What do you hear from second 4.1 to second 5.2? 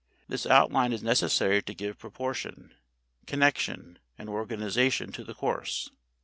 and organization